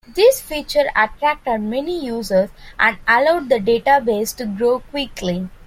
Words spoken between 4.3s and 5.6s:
to grow quickly.